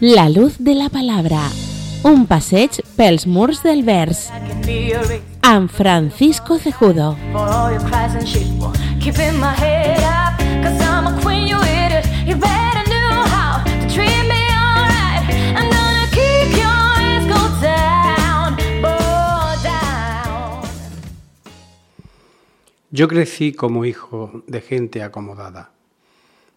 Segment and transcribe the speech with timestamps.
[0.00, 1.40] La luz de la palabra.
[2.04, 4.28] Un passeig pels murs del vers.
[5.42, 7.16] Amb Francisco Cejudo.
[22.92, 25.72] Yo crecí como hijo de gente acomodada.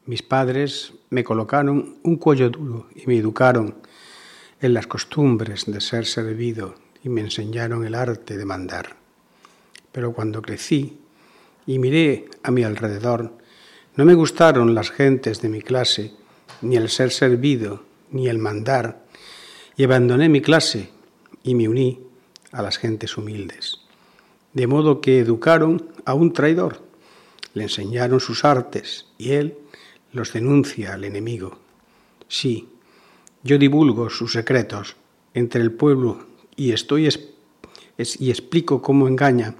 [0.05, 3.75] Mis padres me colocaron un cuello duro y me educaron
[4.59, 8.95] en las costumbres de ser servido y me enseñaron el arte de mandar.
[9.91, 10.97] Pero cuando crecí
[11.67, 13.37] y miré a mi alrededor,
[13.95, 16.13] no me gustaron las gentes de mi clase,
[16.61, 19.05] ni el ser servido, ni el mandar,
[19.77, 20.89] y abandoné mi clase
[21.43, 21.99] y me uní
[22.51, 23.79] a las gentes humildes.
[24.53, 26.81] De modo que educaron a un traidor,
[27.53, 29.57] le enseñaron sus artes y él
[30.11, 31.57] los denuncia al enemigo.
[32.27, 32.69] Sí,
[33.43, 34.95] yo divulgo sus secretos
[35.33, 37.29] entre el pueblo y estoy es,
[37.97, 39.55] es, y explico cómo engaña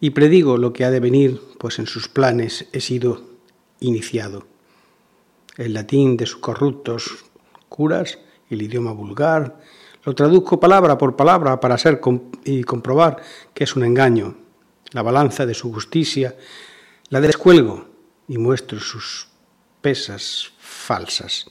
[0.00, 3.22] y predigo lo que ha de venir, pues en sus planes he sido
[3.80, 4.46] iniciado.
[5.56, 7.24] El latín de sus corruptos
[7.68, 8.18] curas,
[8.50, 9.60] el idioma vulgar,
[10.04, 12.00] lo traduzco palabra por palabra para ser
[12.44, 13.22] y comprobar
[13.54, 14.36] que es un engaño.
[14.92, 16.36] La balanza de su justicia
[17.08, 17.86] la descuelgo
[18.28, 19.28] y muestro sus
[19.84, 21.44] pesas falsas.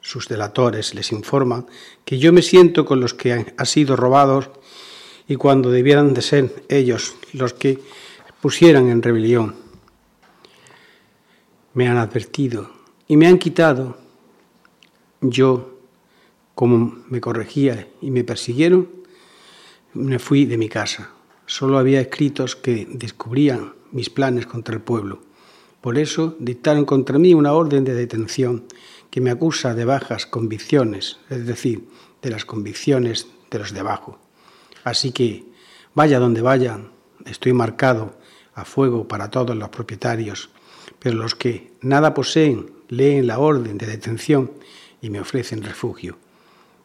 [0.00, 1.66] Sus delatores les informan
[2.04, 4.48] que yo me siento con los que han, sido robados
[5.26, 7.80] y cuando debieran de ser ellos los que
[8.40, 9.56] pusieran en rebelión.
[11.74, 12.70] Me han advertido
[13.08, 13.98] y me han quitado.
[15.20, 15.80] Yo,
[16.54, 18.88] como me corregía y me persiguieron,
[19.94, 21.10] me fui de mi casa.
[21.44, 25.29] Solo había escritos que descubrían mis planes contra el pueblo.
[25.80, 28.64] Por eso dictaron contra mí una orden de detención
[29.10, 31.88] que me acusa de bajas convicciones, es decir,
[32.22, 34.18] de las convicciones de los de abajo.
[34.84, 35.44] Así que,
[35.94, 36.80] vaya donde vaya,
[37.24, 38.14] estoy marcado
[38.54, 40.50] a fuego para todos los propietarios,
[40.98, 44.52] pero los que nada poseen leen la orden de detención
[45.00, 46.18] y me ofrecen refugio.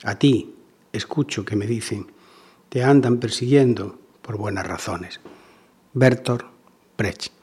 [0.03, 0.56] A ti
[0.94, 2.12] escucho que me dicen,
[2.69, 5.19] te andan persiguiendo por buenas razones.
[5.94, 6.44] Bertolt
[6.97, 7.34] Brecht.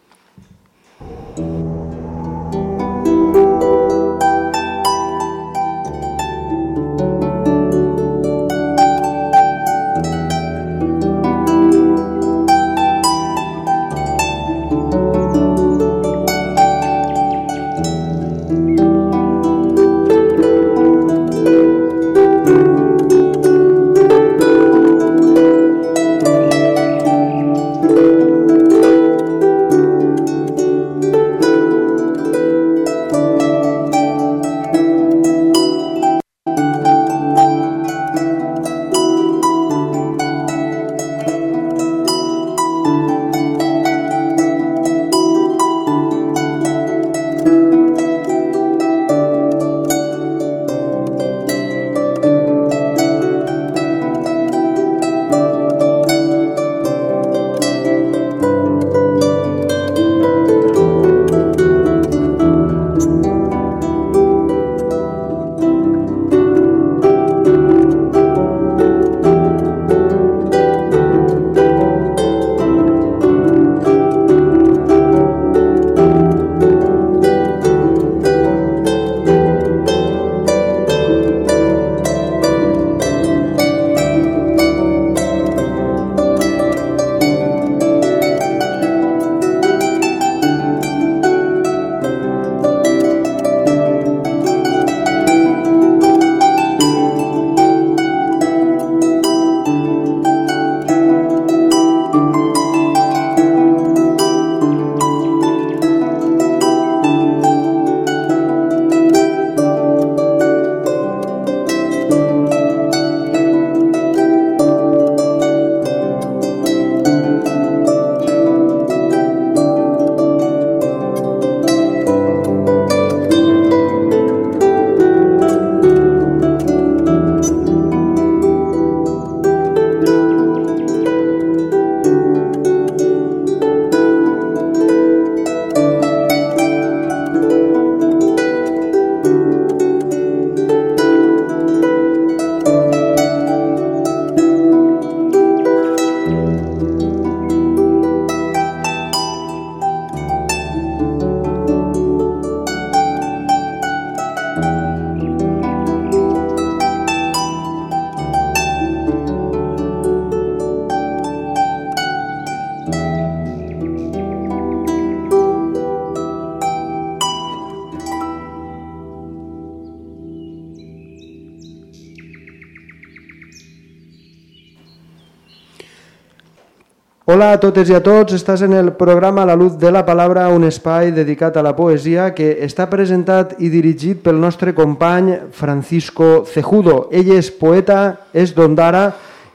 [177.33, 180.51] Hola a totes i a tots, estàs en el programa La Luz de la Palabra,
[180.53, 186.43] un espai dedicat a la poesia que està presentat i dirigit pel nostre company Francisco
[186.45, 187.07] Cejudo.
[187.09, 189.07] Ell és poeta, és d'Ondara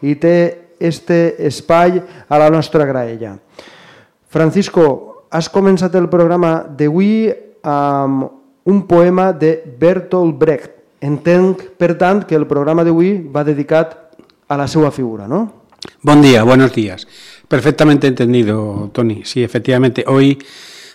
[0.01, 0.33] i té
[0.81, 3.35] este espai a la nostra graella.
[4.25, 7.29] Francisco, has començat el programa d'avui
[7.61, 8.25] amb
[8.73, 10.73] un poema de Bertolt Brecht.
[11.05, 13.93] Entenc, per tant, que el programa d'avui va dedicat
[14.49, 15.45] a la seva figura, no?
[16.01, 17.07] Buen día, buenos días.
[17.47, 19.23] Perfectamente entendido, Tony.
[19.23, 20.37] Sí, efectivamente, hoy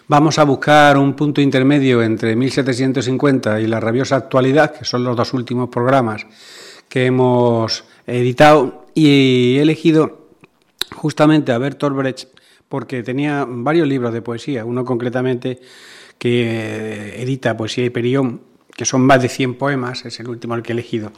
[0.06, 5.16] vamos a buscar un punto intermedio entre 1750 y la rabiosa actualidad, que son los
[5.16, 6.26] dos últimos programas
[6.90, 10.28] que hemos editado, y he elegido
[10.94, 12.28] justamente a Bertolt Brecht
[12.68, 15.58] porque tenía varios libros de poesía, uno concretamente
[16.18, 18.42] que edita Poesía y Perión,
[18.76, 21.12] que son más de 100 poemas, es el último el que he elegido.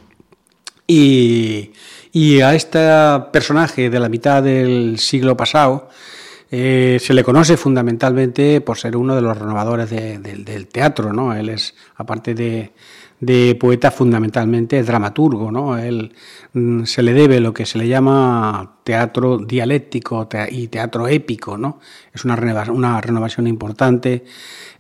[0.86, 1.70] Y,
[2.42, 2.78] a este
[3.32, 5.88] personaje de la mitad del siglo pasado
[6.50, 11.12] eh, se le conoce fundamentalmente por ser uno de los renovadores de, de, del teatro,
[11.12, 11.34] ¿no?
[11.34, 12.72] Él es, aparte de,
[13.58, 15.78] poeta, fundamentalmente dramaturgo, ¿no?
[15.78, 16.14] Él
[16.52, 21.80] mm, se le debe lo que se le llama teatro dialéctico y teatro épico, ¿no?
[22.12, 22.36] Es una,
[22.70, 24.24] una renovación importante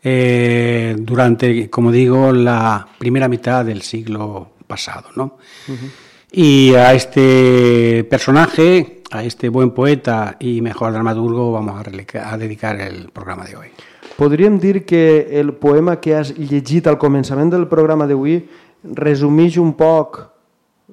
[0.02, 5.24] eh, durante, como digo, la primera mitad del siglo pasado, ¿no?
[5.68, 5.90] Uh -huh.
[6.32, 12.80] Y a este personaje, a este buen poeta y mejor dramaturgo, vamos a, a dedicar
[12.80, 13.68] el programa de hoy.
[14.16, 18.36] Podríem dir que el poema que has llegit al començament del programa d'avui
[18.84, 20.20] resumeix un poc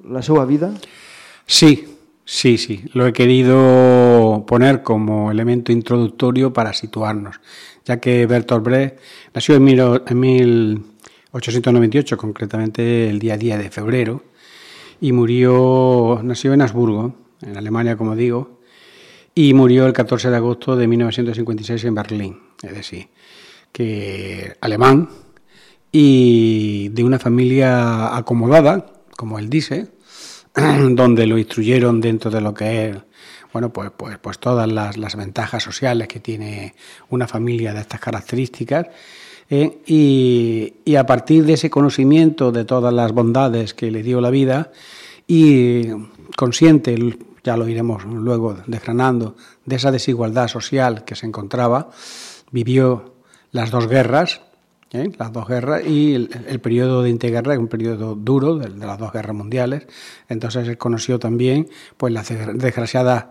[0.09, 0.73] la seva vida?
[1.45, 1.85] Sí,
[2.25, 2.81] sí, sí.
[2.93, 7.39] Lo he querido poner como elemento introductorio para situarnos,
[7.85, 8.97] ya que Bertolt Brecht
[9.33, 10.19] nació en, mil, en
[11.33, 14.23] 1898, concretamente el día 10 de febrero,
[14.99, 18.59] y murió, nació en Habsburgo, en Alemania, como digo,
[19.33, 23.07] y murió el 14 de agosto de 1956 en Berlín, es decir,
[23.71, 25.09] que alemán
[25.91, 29.87] y de una familia acomodada, como él dice,
[30.91, 32.97] donde lo instruyeron dentro de lo que es
[33.51, 36.73] bueno, pues, pues, pues todas las, las ventajas sociales que tiene
[37.09, 38.87] una familia de estas características.
[39.53, 44.29] Eh, y, a partir de ese conocimiento de todas las bondades que le dio la
[44.29, 44.71] vida
[45.27, 45.87] y
[46.37, 46.97] consciente,
[47.43, 51.89] ya lo iremos luego desgranando, de esa desigualdad social que se encontraba,
[52.51, 53.13] vivió
[53.51, 54.39] las dos guerras,
[54.93, 55.11] ¿eh?
[55.19, 58.97] las dos guerras y el, el, periodo de interguerra, un periodo duro de, de, las
[58.97, 59.85] dos guerras mundiales.
[60.29, 61.67] Entonces él conoció también
[61.97, 63.25] pues las desgraciadas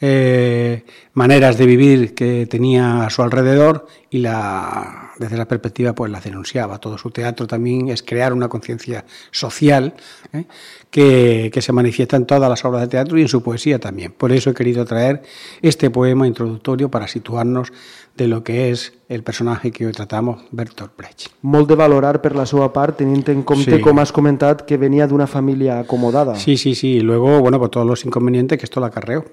[0.00, 6.10] eh, maneras de vivir que tenía a su alrededor y la, desde la perspectiva pues
[6.10, 6.78] las denunciaba.
[6.78, 9.94] Todo su teatro también es crear una conciencia social
[10.32, 10.44] ¿eh?
[10.90, 14.12] que, que, se manifiesta en todas las obras de teatro y en su poesía también.
[14.12, 15.22] Por eso he querido traer
[15.62, 17.72] este poema introductorio para situarnos
[18.18, 21.30] de lo que és el personatge que hoy tratamos, Bertolt Brecht.
[21.46, 23.80] Molt de valorar per la seva part, tenint en compte, sí.
[23.80, 26.34] com has comentat, que venia d'una família acomodada.
[26.34, 26.98] Sí, sí, sí.
[26.98, 29.24] Y luego, bueno, pues todos los inconvenientes que esto le acarreó,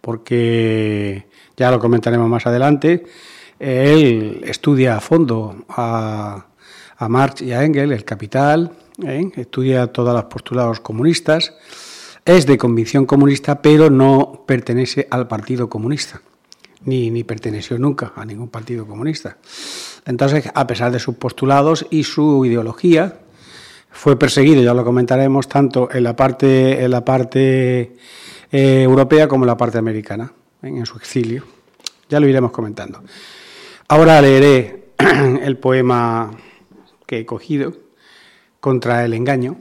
[0.00, 3.04] porque ya lo comentaremos más adelante,
[3.60, 6.46] él estudia a fondo a,
[6.96, 8.72] a Marx y a Engels, el Capital,
[9.04, 9.30] ¿eh?
[9.36, 11.54] estudia todos los postulados comunistas,
[12.24, 16.20] es de convicción comunista, pero no pertenece al Partido Comunista
[16.84, 19.36] ni, ni perteneció nunca a ningún partido comunista.
[20.06, 23.20] Entonces, a pesar de sus postulados y su ideología,
[23.90, 27.96] fue perseguido, ya lo comentaremos, tanto en la parte, en la parte
[28.50, 31.44] eh, europea como en la parte americana, en, en su exilio.
[32.08, 33.02] Ya lo iremos comentando.
[33.92, 34.92] Ahora leeré
[35.42, 36.30] el poema
[37.06, 37.72] que he cogido,
[38.60, 39.56] Contra el engaño.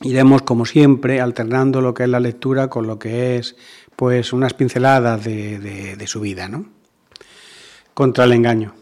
[0.00, 3.54] Iremos, como siempre, alternando lo que es la lectura con lo que es
[3.96, 6.64] pues unas pinceladas de, de, su vida, ¿no?
[7.92, 8.72] Contra el engaño.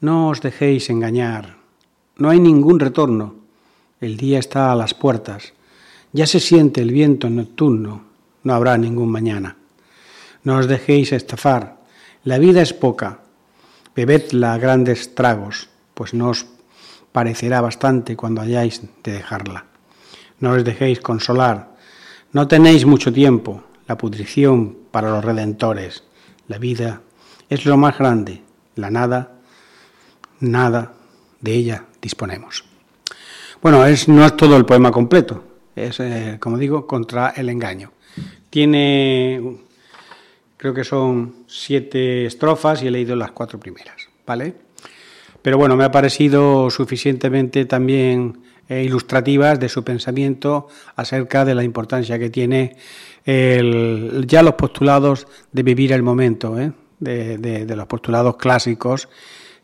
[0.00, 1.58] No os dejéis engañar,
[2.16, 3.34] no hay ningún retorno,
[4.00, 5.52] el día está a las puertas,
[6.12, 8.04] ya se siente el viento nocturno,
[8.42, 9.56] no habrá ningún mañana.
[10.44, 11.77] No os dejéis estafar,
[12.28, 13.20] la vida es poca,
[13.96, 16.44] bebedla a grandes tragos, pues no os
[17.10, 19.64] parecerá bastante cuando hayáis de dejarla.
[20.38, 21.72] No os dejéis consolar,
[22.34, 26.04] no tenéis mucho tiempo, la pudrición para los redentores.
[26.48, 27.00] La vida
[27.48, 28.42] es lo más grande,
[28.76, 29.32] la nada,
[30.40, 30.92] nada
[31.40, 32.62] de ella disponemos.
[33.62, 35.44] Bueno, es, no es todo el poema completo,
[35.74, 37.90] es, eh, como digo, contra el engaño.
[38.50, 39.60] Tiene,
[40.58, 44.54] creo que son siete estrofas y he leído las cuatro primeras, ¿vale?
[45.40, 51.64] Pero bueno, me ha parecido suficientemente también eh, ilustrativas de su pensamiento acerca de la
[51.64, 52.76] importancia que tiene
[53.24, 56.72] ya los postulados de vivir el momento, ¿eh?
[56.98, 59.10] de, los postulados clásicos.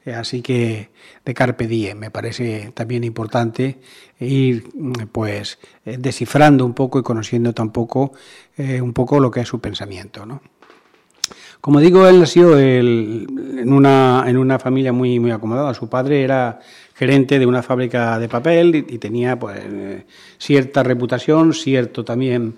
[0.04, 0.90] Eh, así que
[1.24, 3.80] de Carpe Diem me parece también importante
[4.20, 4.68] ir
[5.12, 8.12] pues descifrando un poco y conociendo tampoco
[8.58, 10.42] un poco lo que es su pensamiento, ¿no?
[11.64, 13.26] Como digo, él nació el,
[13.58, 15.72] en, una, en una familia muy, muy acomodada.
[15.72, 16.60] Su padre era
[16.94, 19.60] gerente de una fábrica de papel y, tenía pues,
[20.36, 22.56] cierta reputación, cierto también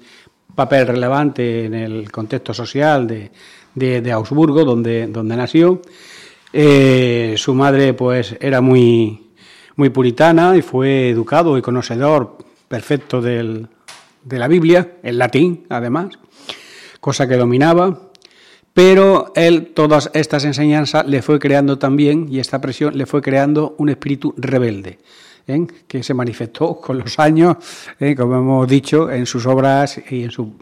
[0.57, 3.31] papel relevante en el contexto social de,
[3.77, 5.83] de, de Augsburgo, donde, donde nació.
[6.53, 9.29] Eh, su madre pues era muy,
[9.77, 13.69] muy puritana y fue educado y conocedor perfecto del,
[14.25, 16.19] de la Biblia, en latín además,
[16.99, 18.07] cosa que dominaba
[18.77, 23.75] pero él todas estas enseñanzas le fue creando también, y esta presión le fue creando
[23.79, 24.99] un espíritu rebelde,
[25.47, 25.67] ¿eh?
[25.89, 27.57] que se manifestó con los años,
[27.99, 28.15] ¿eh?
[28.15, 30.53] como hemos dicho, en sus obras y en su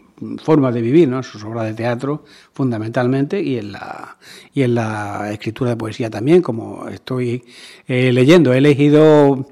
[0.41, 1.17] forma de vivir, ¿no?
[1.17, 4.15] en sus obras de teatro fundamentalmente, y en la,
[4.53, 7.43] y en la escritura de poesía también, como estoy
[7.85, 8.53] eh, leyendo.
[8.53, 9.49] He elegido,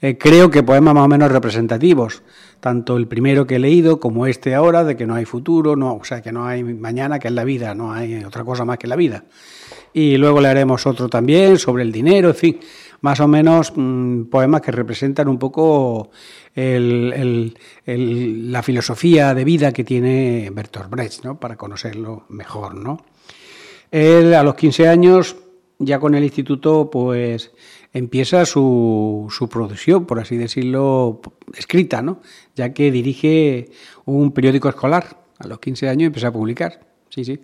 [0.00, 2.22] eh, creo que poemas más o menos representativos
[2.60, 5.96] tanto el primero que he leído como este ahora, de que no hay futuro, no,
[5.96, 8.78] o sea, que no hay mañana, que es la vida, no hay otra cosa más
[8.78, 9.24] que la vida.
[9.92, 12.60] Y luego leeremos otro también sobre el dinero, en fin,
[13.00, 16.10] más o menos mmm, poemas que representan un poco
[16.54, 21.38] el, la filosofía de vida que tiene Bertolt Brecht, ¿no?
[21.38, 22.74] para conocerlo mejor.
[22.74, 23.04] ¿no?
[23.90, 25.36] Él a los 15 años,
[25.78, 27.52] ya con el instituto, pues
[27.96, 31.22] empieza su, su, producción, por así decirlo,
[31.54, 32.20] escrita, ¿no?
[32.54, 33.70] ya que dirige
[34.04, 35.24] un periódico escolar.
[35.38, 36.80] A los 15 años empieza a publicar.
[37.08, 37.40] Sí, sí.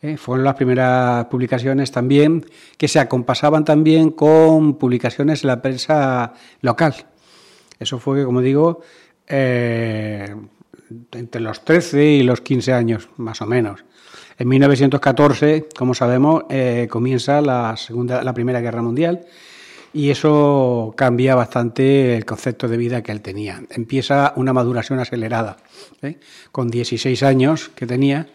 [0.00, 2.44] Eh, fueron las primeras publicaciones también
[2.76, 6.94] que se acompasaban también con publicaciones en la prensa local.
[7.80, 8.82] Eso fue, como digo,
[9.26, 10.34] eh,
[11.12, 13.84] entre los 13 y los 15 años, más o menos.
[14.38, 19.26] En 1914, como sabemos, eh, comienza la, segunda, la Primera Guerra Mundial
[19.92, 23.62] y eso cambia bastante el concepto de vida que él tenía.
[23.70, 25.56] Empieza una maduración acelerada.
[26.02, 26.18] ¿eh?
[26.52, 28.28] Con 16 años que tenía,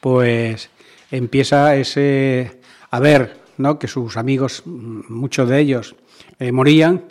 [0.00, 0.70] pues
[1.10, 3.78] empieza ese a ver ¿no?
[3.78, 5.96] que sus amigos, muchos de ellos,
[6.38, 7.04] eh, morían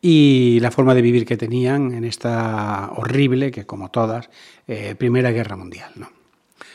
[0.00, 4.30] y la forma de vivir que tenían en esta horrible, que como todas,
[4.66, 5.90] eh, Primera Guerra Mundial.
[5.96, 6.10] ¿no?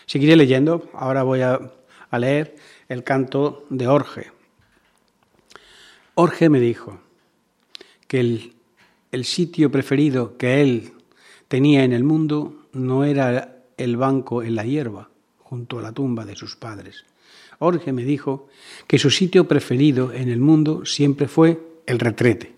[0.06, 1.60] Seguiré leyendo, ahora voy a,
[2.10, 2.56] a leer
[2.90, 4.41] el canto de Orge.
[6.16, 7.00] Orge me dijo
[8.08, 10.92] que el, sitio preferido que él
[11.48, 16.26] tenía en el mundo no era el banco en la hierba, junto a la tumba
[16.26, 17.06] de sus padres.
[17.60, 18.50] Orge me dijo
[18.88, 22.56] que su sitio preferido en el mundo siempre fue el retrete.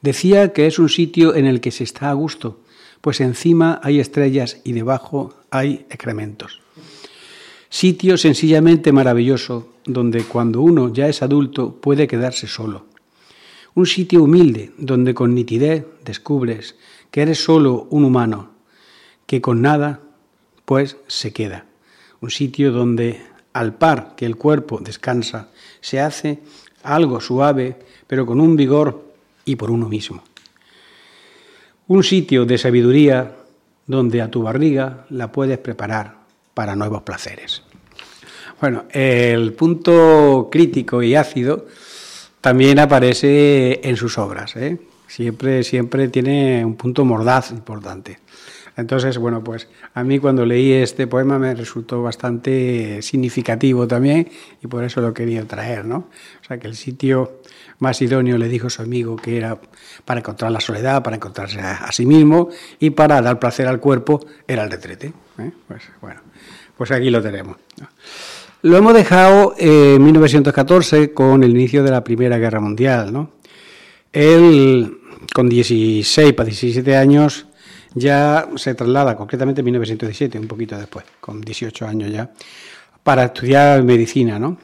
[0.00, 2.60] Decía que es un sitio en el que se está a gusto,
[3.00, 6.60] pues encima hay estrellas y debajo hay excrementos.
[7.68, 12.86] Sitio sencillamente maravilloso donde cuando uno ya es adulto puede quedarse solo.
[13.74, 16.76] Un sitio humilde donde con nitidez descubres
[17.10, 18.50] que eres solo un humano,
[19.26, 20.00] que con nada
[20.64, 21.66] pues se queda.
[22.20, 23.20] Un sitio donde
[23.52, 26.40] al par que el cuerpo descansa se hace
[26.82, 29.12] algo suave pero con un vigor
[29.44, 30.22] y por uno mismo.
[31.88, 33.36] Un sitio de sabiduría
[33.86, 36.15] donde a tu barriga la puedes preparar
[36.56, 37.62] para nuevos placeres.
[38.62, 41.66] Bueno, el punto crítico y ácido
[42.40, 44.56] también aparece en sus obras.
[44.56, 44.78] ¿eh?
[45.06, 48.20] Siempre, siempre tiene un punto mordaz importante.
[48.76, 54.28] Entonces, bueno, pues a mí cuando leí este poema me resultó bastante significativo también
[54.62, 56.08] y por eso lo quería traer, ¿no?
[56.42, 57.40] O sea, que el sitio
[57.78, 59.58] más idóneo le dijo su amigo que era
[60.04, 64.26] para encontrar la soledad, para encontrarse a, sí mismo y para dar placer al cuerpo
[64.46, 65.12] era el retrete.
[65.38, 65.50] ¿eh?
[65.66, 66.20] Pues bueno,
[66.76, 67.56] pues aquí lo tenemos.
[68.62, 73.12] Lo hemos dejado en 1914 con el inicio de la Primera Guerra Mundial.
[73.12, 73.30] ¿no?
[74.12, 74.98] Él,
[75.32, 77.46] con 16 para 17 años,
[77.96, 82.30] ya se traslada, concretamente en 1917, un poquito después, con 18 años ya,
[83.02, 84.38] para estudiar medicina.
[84.38, 84.58] ¿no?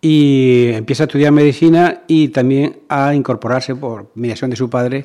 [0.00, 5.04] Y empieza a estudiar medicina y también a incorporarse, por mediación de su padre,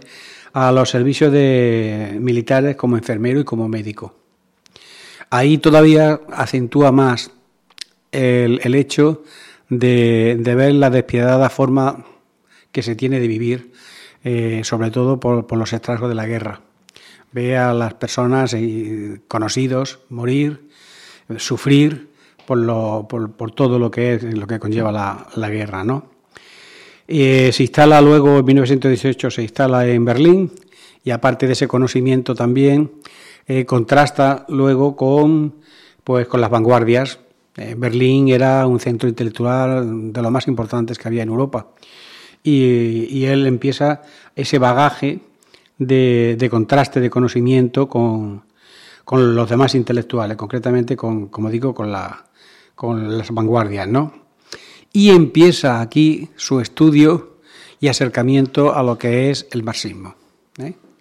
[0.54, 4.16] a los servicios de militares como enfermero y como médico.
[5.30, 7.32] Ahí todavía acentúa más
[8.12, 9.24] el, hecho
[9.70, 12.04] de, ver la despiadada forma
[12.72, 13.72] que se tiene de vivir,
[14.24, 16.62] eh, sobre todo por, los estragos de la guerra.
[17.34, 20.70] Ve a las personas eh, conocidos morir,
[21.38, 22.10] sufrir
[22.46, 26.14] por, lo, por, todo lo que es lo que conlleva la, la guerra, ¿no?
[27.08, 30.52] Eh, se instala luego en 1918 se instala en Berlín
[31.04, 32.92] y aparte de ese conocimiento también
[33.46, 35.56] eh, contrasta luego con,
[36.04, 37.20] pues, con las vanguardias.
[37.58, 41.68] Eh, Berlín era un centro intelectual de los más importantes que había en Europa
[42.42, 44.02] y, y él empieza
[44.36, 45.20] ese bagaje
[45.88, 48.44] de, contraste de conocimiento con,
[49.06, 52.26] con, los demás intelectuales, concretamente con, como digo, con, la,
[52.76, 54.14] con las vanguardias, ¿no?
[54.92, 57.40] Y empieza aquí su estudio
[57.80, 60.16] y acercamiento a lo que es el marxismo.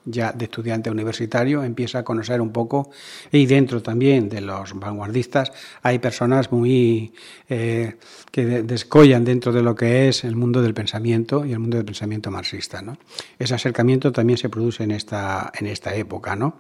[0.05, 2.91] Ya de estudiante universitario empieza a conocer un poco
[3.31, 7.13] y dentro también de los vanguardistas hay personas muy
[7.49, 7.97] eh,
[8.31, 11.87] que descollan dentro de lo que es el mundo del pensamiento y el mundo del
[11.87, 12.83] pensamiento marxista.
[12.83, 12.97] ¿no?
[13.39, 16.57] Ese acercamiento también se produce en esta, en esta época, ¿no?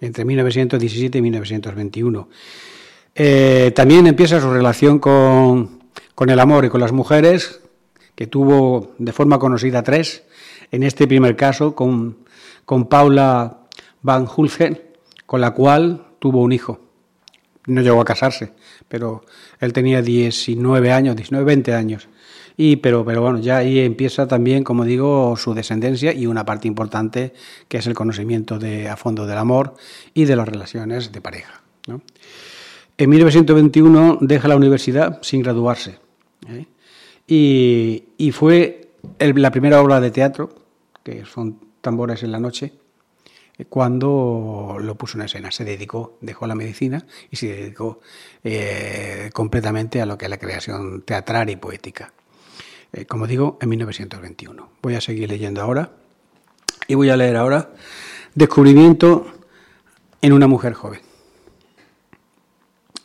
[0.00, 2.28] entre 1917 y 1921.
[3.14, 5.82] Eh, también empieza su relación con,
[6.14, 7.60] con el amor y con las mujeres,
[8.14, 10.24] que tuvo de forma conocida tres,
[10.70, 12.21] en este primer caso con
[12.64, 13.58] con Paula
[14.02, 14.80] Van Hulgen,
[15.26, 16.80] con la cual tuvo un hijo.
[17.66, 18.52] No llegó a casarse,
[18.88, 19.24] pero
[19.60, 22.08] él tenía 19 años, 19, 20 años.
[22.56, 26.68] Y, pero, pero bueno, ya ahí empieza también, como digo, su descendencia y una parte
[26.68, 27.32] importante
[27.68, 29.74] que es el conocimiento de, a fondo del amor
[30.12, 31.62] y de las relaciones de pareja.
[32.98, 35.98] En 1921 deja la universidad sin graduarse
[36.48, 36.66] ¿eh?
[37.26, 40.50] y, y, fue la primera obra de teatro,
[41.02, 42.72] que son tambores en la noche,
[43.58, 45.50] eh, cuando lo puso en escena.
[45.50, 48.00] Se dedicó, dejó la medicina y se dedicó
[48.42, 52.12] eh, completamente a lo que es la creación teatral y poética.
[52.92, 54.70] Eh, como digo, en 1921.
[54.80, 55.92] Voy a seguir leyendo ahora
[56.88, 57.70] y voy a leer ahora
[58.34, 59.26] Descubrimiento
[60.22, 61.02] en una mujer joven.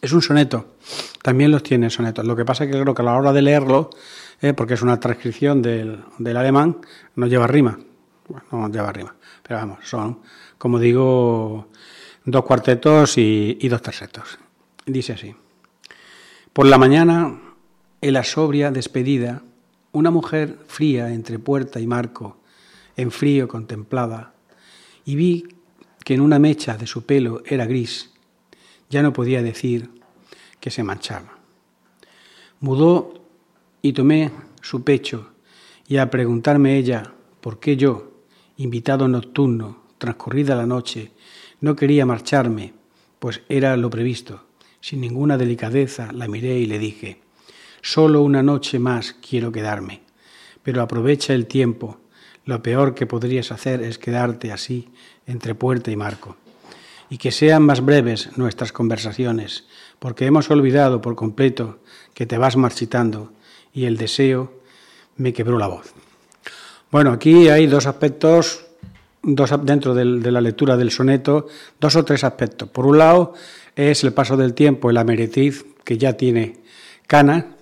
[0.01, 0.75] Es un soneto,
[1.21, 2.25] también los tiene sonetos.
[2.25, 3.89] Lo que pasa es que creo que a la hora de leerlo,
[4.55, 6.77] porque es una transcripción del, del alemán,
[7.15, 7.77] no lleva rima
[8.27, 10.19] bueno, no lleva arriba, pero vamos, son,
[10.57, 11.67] como digo,
[12.25, 14.37] dos cuartetos y, dos tercetos.
[14.85, 15.35] Dice así.
[16.51, 17.39] Por la mañana,
[18.01, 19.43] en la sobria despedida,
[19.91, 22.37] una mujer fría entre puerta y marco,
[22.95, 24.33] en frío contemplaba,
[25.05, 25.47] y vi
[26.03, 28.11] que en una mecha de su pelo era gris,
[28.89, 29.89] ya no podía decir
[30.59, 31.37] que se manchaba.
[32.59, 33.13] Mudó
[33.81, 35.29] y tomé su pecho,
[35.87, 38.06] y a preguntarme ella por qué yo,
[38.57, 41.11] invitado nocturno, transcurrida la noche,
[41.61, 42.73] no quería marcharme,
[43.19, 44.43] pues era lo previsto.
[44.81, 47.21] Sin ninguna delicadeza la miré y le dije,
[47.81, 50.01] solo una noche más quiero quedarme,
[50.63, 51.99] pero aprovecha el tiempo.
[52.45, 54.89] Lo peor que podrías hacer es quedarte así
[55.25, 56.37] entre puerta y marco.
[57.09, 59.65] Y que sean más breves nuestras conversaciones,
[59.99, 61.79] porque hemos olvidado por completo
[62.13, 63.31] que te vas marchitando
[63.73, 64.51] y el deseo
[65.15, 65.93] me quebró la voz.
[66.89, 68.65] Bueno, aquí hay dos aspectos,
[69.21, 71.47] dos, dentro del, de la lectura del soneto,
[71.81, 72.69] dos o tres aspectos.
[72.69, 73.33] Por un lado,
[73.75, 76.57] es el paso del tiempo, la meretriz, que ya tiene
[77.05, 77.57] cana,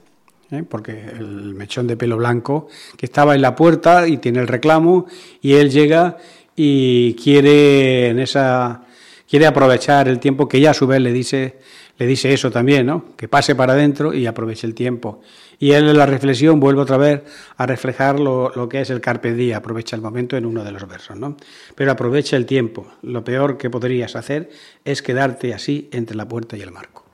[0.51, 0.63] ¿eh?
[0.69, 5.07] porque el mechón de pelo blanco, que estaba en la puerta y tiene el reclamo,
[5.41, 6.17] y él llega
[6.55, 8.83] y quiere en esa
[9.29, 11.59] quiere aprovechar el tiempo que ella a su vez le dice
[11.97, 13.15] le dice eso también, ¿no?
[13.15, 15.21] Que pase para adentro y aproveche el tiempo.
[15.59, 17.21] Y él en la reflexión vuelve otra vez
[17.55, 20.71] a reflejar lo, lo, que es el carpe diem, aprovecha el momento en uno de
[20.71, 21.37] los versos, ¿no?
[21.73, 22.87] Pero aprovecha el tiempo.
[23.01, 24.49] Lo peor que podrías hacer
[24.83, 27.05] es quedarte así entre la puerta y el marco.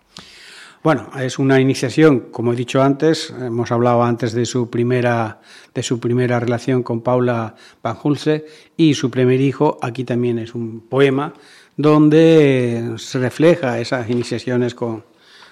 [0.84, 5.39] Bueno, es una iniciación, como he dicho antes, hemos hablado antes de su primera,
[5.76, 8.47] de su primera relación con Paula Van Hulse
[8.78, 11.36] y su primer hijo, aquí también es un poema
[11.82, 15.04] donde se refleja esas iniciaciones con,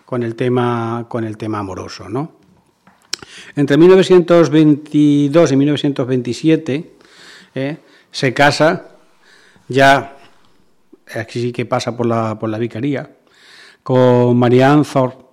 [0.06, 2.40] con, el, tema, con el tema amoroso, ¿no?
[3.56, 6.96] Entre 1922 y 1927
[7.56, 7.78] eh,
[8.12, 8.88] se casa,
[9.68, 10.18] ya
[11.16, 13.18] aquí sí que pasa por la, por la vicaría,
[13.84, 15.24] con Marianne Thorpe,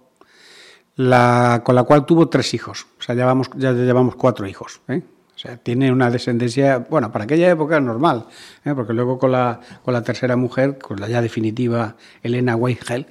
[0.97, 2.87] la, con la cual tuvo tres hijos.
[2.99, 4.81] O sea, ya llevamos, ya llevamos cuatro hijos.
[4.89, 5.03] ¿eh?
[5.37, 8.25] O sea, tiene una descendencia, bueno, para aquella época normal,
[8.65, 8.73] ¿eh?
[8.75, 13.07] porque luego con la, con la tercera mujer, con la ya definitiva Elena Weigel,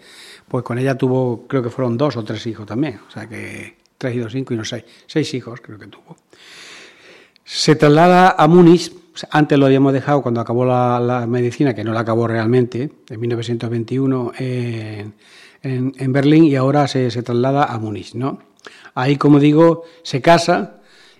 [0.47, 2.99] pues con ella tuvo, creo que fueron dos o tres hijos también.
[3.07, 4.83] O sea, que tres y dos, cinco y no seis.
[5.05, 6.17] Seis hijos creo que tuvo.
[7.43, 8.91] Se traslada a Múnich,
[9.29, 13.19] antes lo habíamos dejado cuando acabó la, la medicina, que no la acabó realmente, en
[13.19, 15.13] 1921 en,
[15.61, 18.39] en, en Berlín, y ahora se, se traslada a Múnich, ¿no?
[18.95, 20.74] Ahí, como digo, se casa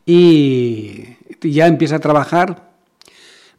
[0.05, 1.03] y
[1.41, 2.71] ya empieza a trabajar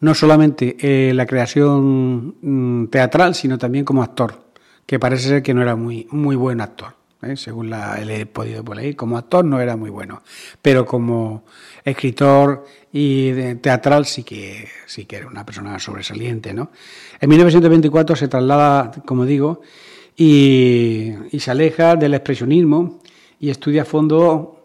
[0.01, 0.77] no solamente
[1.09, 4.45] en la creación mm, teatral, sino también como actor,
[4.85, 6.95] que parece ser que no era muy, muy buen actor.
[7.23, 7.37] ¿eh?
[7.37, 8.97] según la, he podido leer.
[8.97, 10.23] Como actor no era muy bueno,
[10.61, 11.45] pero como
[11.85, 16.53] escritor y teatral sí que, sí que era una persona sobresaliente.
[16.53, 16.71] ¿no?
[17.21, 19.63] En 1924 se traslada, como digo,
[20.17, 23.01] y, y se aleja del expresionismo
[23.39, 24.56] y estudia a fondo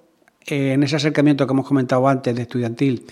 [0.46, 3.06] eh, en ese acercamiento que hemos comentado antes de estudiantil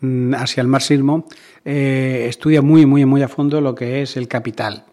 [0.00, 1.26] mm, hacia el marxismo,
[1.64, 4.84] eh, estudia muy, muy, muy a fondo lo que es el capital.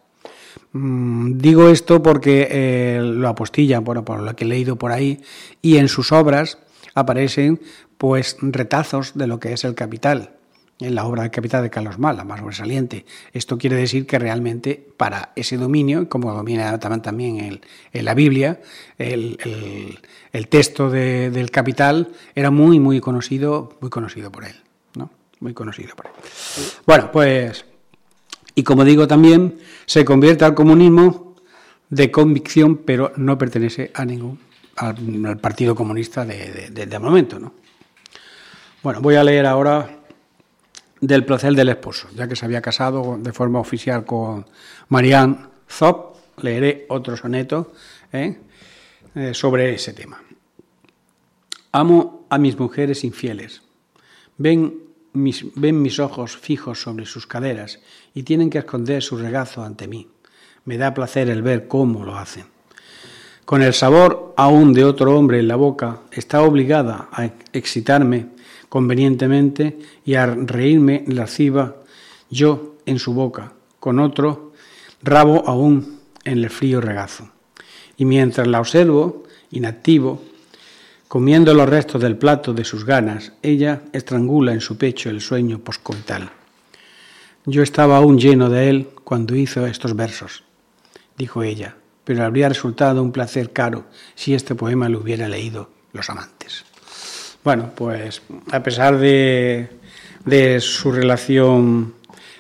[0.73, 5.21] Mm, digo esto porque eh, lo apostilla, bueno, por lo que he leído por ahí,
[5.62, 6.58] y en sus obras
[6.93, 7.60] aparecen
[7.97, 10.40] pues retazos de lo que es el capital
[10.82, 13.06] en la obra de Capital de Carlos Mal, la más sobresaliente.
[13.34, 17.62] Esto quiere decir que realmente para ese dominio, como domina también
[17.94, 18.62] en la Biblia,
[18.98, 19.38] el,
[20.50, 24.56] texto del Capital era muy, muy conocido, muy conocido por él,
[24.96, 25.12] ¿no?
[25.39, 26.12] Muy conocido por él.
[26.86, 27.65] Bueno, pues,
[28.56, 31.36] y como digo también, se convierte al comunismo
[31.89, 34.39] de convicción, pero no pertenece a ningún,
[34.78, 37.54] al, Partido Comunista de, de, de momento, ¿no?
[38.84, 40.01] Bueno, voy a leer ahora
[41.02, 44.46] del placer del esposo, ya que se había casado de forma oficial con
[44.90, 45.38] Marianne
[45.68, 47.74] Zop, leeré otro soneto
[48.14, 48.38] ¿eh?
[49.16, 50.22] Eh, sobre ese tema.
[51.72, 53.64] Amo a mis mujeres infieles.
[54.38, 54.76] Ven
[55.14, 57.80] mis, ven mis ojos fijos sobre sus caderas
[58.14, 60.08] y tienen que esconder su regazo ante mí.
[60.66, 62.46] Me da placer el ver cómo lo hacen.
[63.46, 68.28] Con el sabor aún de otro hombre en la boca, está obligada a excitarme
[68.71, 71.75] convenientemente y a reírme lasciva
[72.29, 74.53] yo en su boca, con otro
[75.03, 77.29] rabo aún en el frío regazo.
[77.97, 80.23] Y mientras la observo, inactivo,
[81.10, 85.60] comiendo los restos del plato de sus ganas, ella estrangula en su pecho el sueño
[85.60, 86.31] poscoital.
[87.45, 90.45] Yo estaba aún lleno de él cuando hizo estos versos,
[91.17, 93.84] dijo ella, pero habría resultado un placer caro
[94.15, 96.70] si este poema lo hubiera leído los amantes.
[97.43, 99.67] Bueno, pues a pesar de,
[100.60, 101.95] su relación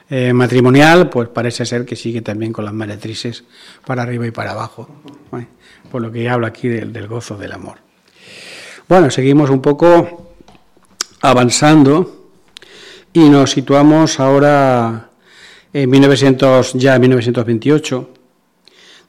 [0.07, 3.43] eh, matrimonial, pues parece ser que sigue también con las meretrices
[3.83, 4.87] para arriba y para abajo,
[5.91, 7.79] por lo que hablo aquí del, gozo del amor.
[8.87, 10.35] Bueno, seguimos un poco
[11.21, 12.29] avanzando
[13.11, 15.09] y nos situamos ahora
[15.73, 18.09] en 1900, ya en 1928,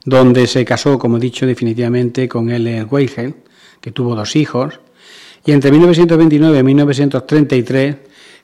[0.05, 3.35] donde se casó, como he dicho, definitivamente con Ellen Weigel,
[3.79, 4.79] que tuvo dos hijos,
[5.45, 7.95] y entre 1929 y 1933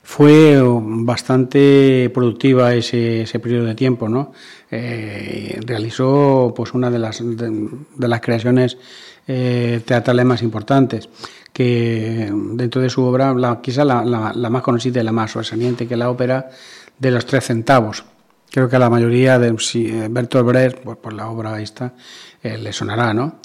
[0.02, 4.32] fue bastante productiva ese, ese periodo de tiempo, ¿no?
[4.70, 8.78] Eh, realizó pues una de las, de, las creaciones
[9.26, 11.08] eh, teatrales más importantes,
[11.52, 15.86] que dentro de su obra, la, quizá la, la, más conocida y la más sobresaliente,
[15.86, 16.50] que es la ópera
[16.98, 18.04] de los tres centavos.
[18.50, 21.94] Creo que a la mayoría de si, eh, Bertolt Brecht, pues por la obra esta,
[22.42, 23.36] eh, le sonará, ¿no?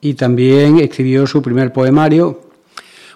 [0.00, 2.51] Y también escribió su primer poemario,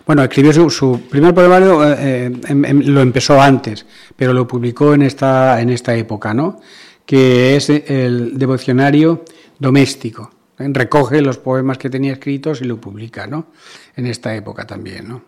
[0.06, 4.94] bueno, escribió su, primer poemario, eh, eh, em, em, lo empezó antes, pero lo publicó
[4.94, 6.60] en esta, en esta época, ¿no?
[7.04, 9.24] que es el devocionario
[9.58, 10.30] doméstico.
[10.58, 10.68] ¿eh?
[10.68, 13.46] Recoge los poemas que tenía escritos y lo publica, ¿no?
[13.94, 15.22] En esta época también, ¿no?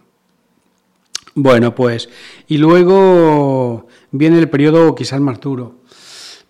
[1.35, 2.09] Bueno, pues,
[2.49, 5.83] y luego viene el periodo quizás más duro.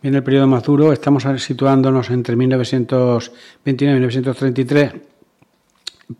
[0.00, 4.92] Viene el periodo más duro, estamos situándonos entre 1929 y 1933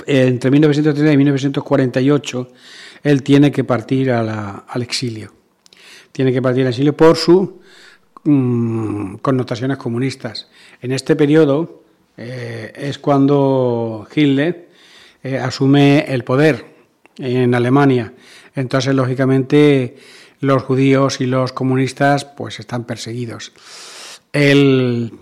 [0.06, 2.52] entre 1930 y 1948,
[3.02, 5.32] él tiene que partir al exilio.
[6.12, 7.50] Tiene que partir al exilio por sus
[8.24, 10.48] mm, connotaciones comunistas.
[10.80, 11.82] En este periodo
[12.16, 14.68] eh, es cuando Hitler
[15.22, 16.66] eh, asume el poder
[17.18, 18.12] en Alemania.
[18.54, 19.96] Entonces, lógicamente,
[20.40, 23.52] los judíos y los comunistas pues están perseguidos.
[24.32, 25.12] Él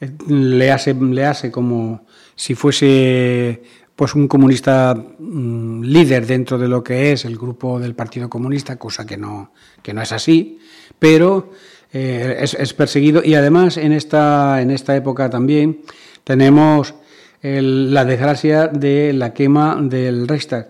[0.00, 3.62] eh, le hace, le hace como si fuese
[3.96, 8.76] pues un comunista mm, líder dentro de lo que es el grupo del Partido Comunista,
[8.76, 9.52] cosa que no,
[9.82, 10.58] que no es así,
[10.98, 11.52] pero
[11.92, 13.22] eh, es, perseguido.
[13.24, 15.82] Y además en esta, en esta época también
[16.24, 16.94] tenemos
[17.42, 20.68] la desgracia de la quema del Reichstag,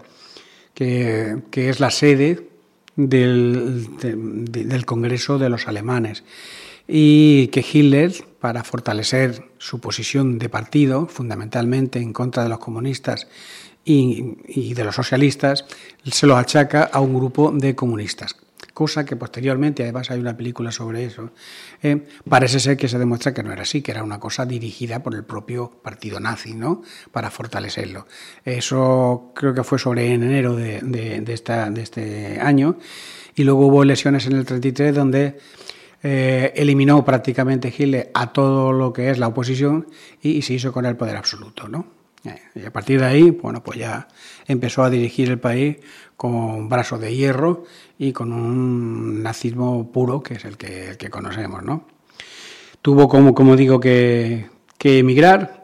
[0.74, 2.48] que, es la sede
[2.96, 3.96] del,
[4.50, 6.24] del Congreso de los alemanes
[6.87, 13.27] y que Hitler, para fortalecer su posición de partido, fundamentalmente en contra de los comunistas
[13.85, 15.64] y, de los socialistas,
[16.05, 18.37] se lo achaca a un grupo de comunistas.
[18.73, 21.31] Cosa que posteriormente, además hay una película sobre eso,
[21.83, 25.03] eh, parece ser que se demuestra que no era así, que era una cosa dirigida
[25.03, 26.83] por el propio partido nazi, ¿no?
[27.12, 28.07] Para fortalecerlo.
[28.44, 32.77] Eso creo que fue sobre en enero de, de, esta, de este año.
[33.37, 35.38] Y luego hubo elecciones en el 33 donde
[36.07, 39.88] eh, eliminó prácticamente Hitler a todo lo que es la oposición
[40.21, 41.87] y, se hizo con el poder absoluto, ¿no?
[42.25, 44.07] Eh, y a partir de ahí, bueno, pues ya
[44.47, 45.79] empezó a dirigir el país
[46.14, 47.64] con brazos de hierro
[47.99, 51.87] y con un nazismo puro, que es el que, conocemos, ¿no?
[52.83, 54.51] Tuvo, como, digo, que,
[54.83, 55.62] emigrar.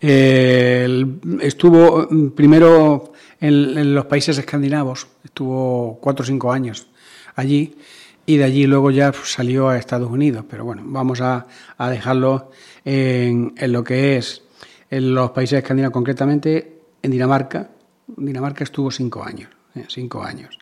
[0.00, 1.06] Eh,
[1.40, 6.88] estuvo primero en, en, los países escandinavos, estuvo cuatro o cinco años
[7.36, 7.76] allí
[8.26, 10.44] y de allí luego ya salió a Estados Unidos.
[10.48, 11.46] Pero bueno, vamos a,
[11.78, 12.50] dejarlo
[12.84, 14.42] en, lo que es
[14.90, 17.70] en los países escandinavos, concretamente en Dinamarca.
[18.06, 20.58] Dinamarca estuvo cinco años, eh, cinco años.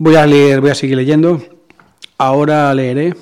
[0.00, 1.42] Voy a leer, voy a seguir leyendo.
[2.18, 3.14] Ahora leeré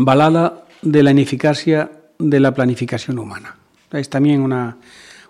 [0.00, 3.56] Balada de la ineficacia de la planificación humana.
[3.90, 4.76] Es también una,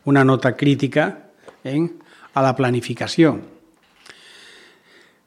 [0.05, 1.31] una nota crítica
[1.65, 1.91] ¿eh?
[2.35, 3.58] a la planificación.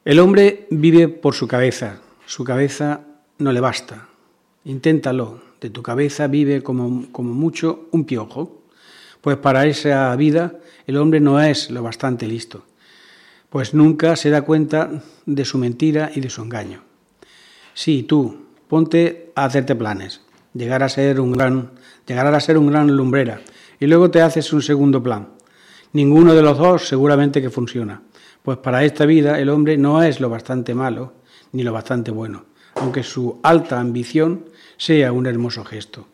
[0.04, 3.02] El hombre vive por su cabeza, su cabeza
[3.38, 4.08] no le basta.
[4.64, 8.62] Inténtalo, de tu cabeza vive como, como mucho un piojo.
[9.20, 12.64] Pues para esa vida el hombre no es lo bastante listo,
[13.48, 14.90] pues nunca se da cuenta
[15.24, 16.82] de su mentira y de su engaño.
[17.72, 21.70] Sí, tú, ponte a hacerte planes, llegar a ser un gran,
[22.08, 23.40] llegar a ser un gran lumbrera,
[23.78, 25.28] y luego te haces un segundo plan.
[25.92, 28.02] Ninguno de los dos seguramente que funciona,
[28.42, 31.12] pues para esta vida el hombre no es lo bastante malo
[31.52, 36.08] ni lo bastante bueno, aunque su alta ambición sea un hermoso gesto.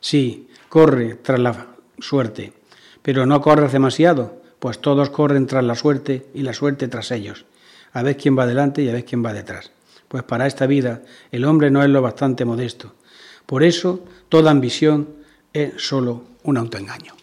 [0.00, 1.66] Sí, corre tras la
[1.98, 2.52] suerte,
[3.02, 7.46] pero no corres demasiado, pues todos corren tras la suerte y la suerte tras ellos.
[7.92, 9.70] A ver quién va adelante y a ver quién va detrás.
[10.08, 12.94] Pues para esta vida el hombre no es lo bastante modesto.
[13.46, 15.08] Por eso toda ambición
[15.52, 17.19] es solo un autoengaño.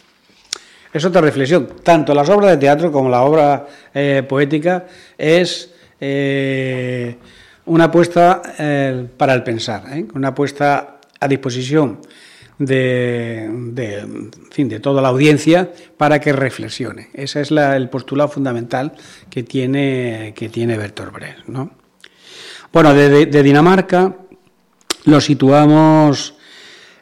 [0.97, 1.67] Es otra reflexión.
[1.83, 7.15] Tanto las obras de teatro como la obra eh, poética es eh,
[7.67, 9.83] una apuesta eh, para el pensar,
[10.15, 11.99] una apuesta a disposición
[12.57, 13.47] de,
[14.49, 17.10] fin, de toda la audiencia para que reflexione.
[17.13, 18.93] Ese es el postulado fundamental
[19.29, 21.45] que tiene, que tiene Bertolt Brecht.
[21.45, 21.69] ¿no?
[22.73, 24.15] Bueno, de, de, Dinamarca
[25.05, 26.33] lo situamos